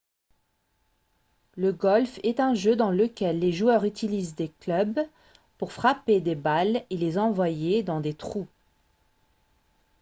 [1.57, 4.99] le golf est un jeu dans lequel les joueurs utilisent des clubs
[5.59, 8.47] pour frapper des balles et les envoyer dans des trous